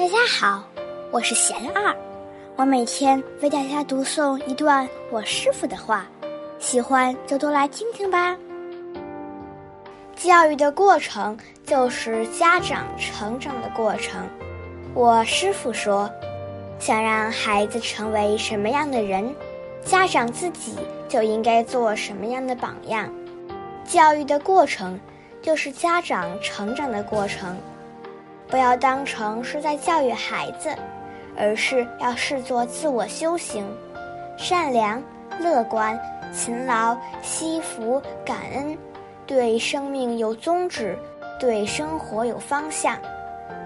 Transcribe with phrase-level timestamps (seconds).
[0.00, 0.64] 大家好，
[1.10, 1.94] 我是贤二，
[2.56, 6.06] 我每天为大家读诵一段我师傅的话，
[6.58, 8.34] 喜欢就多来听听吧。
[10.16, 11.36] 教育的过程
[11.66, 14.26] 就是家长成长的过程。
[14.94, 16.10] 我师傅说，
[16.78, 19.36] 想让孩子成为什么样的人，
[19.84, 20.78] 家长自己
[21.10, 23.06] 就应该做什么样的榜样。
[23.84, 24.98] 教育的过程
[25.42, 27.54] 就是家长成长的过程。
[28.50, 30.74] 不要当成是在教育孩子，
[31.36, 33.64] 而是要视作自我修行，
[34.36, 35.02] 善良、
[35.38, 35.98] 乐观、
[36.32, 38.76] 勤劳、惜福、感恩，
[39.24, 40.98] 对生命有宗旨，
[41.38, 42.98] 对生活有方向。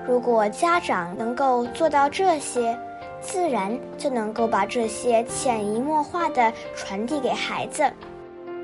[0.07, 2.79] 如果家长能够做到这些，
[3.23, 7.91] 自然就能够把这些潜移默化地传递给孩子。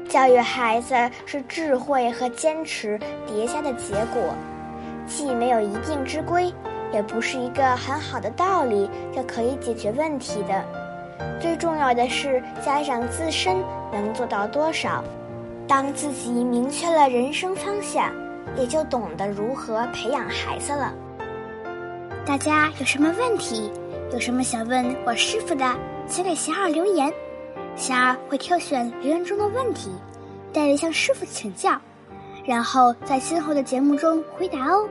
[0.07, 0.95] 教育孩子
[1.25, 4.35] 是智慧和坚持叠加的结果。
[5.11, 6.55] 既没有一定之规，
[6.93, 10.65] 也不是一个很好的道理就可以解决问题的。
[11.41, 13.57] 最重要的是家长自身
[13.93, 15.03] 能做到多少。
[15.67, 18.13] 当自己明确了人生方向，
[18.57, 20.95] 也就懂得如何培养孩子了。
[22.25, 23.71] 大家有什么问题，
[24.13, 25.65] 有什么想问我师傅的，
[26.07, 27.13] 请给贤二留言，
[27.75, 29.91] 贤二会挑选留言中的问题，
[30.53, 31.79] 代为向师傅请教，
[32.45, 34.89] 然后在今后的节目中回答哦。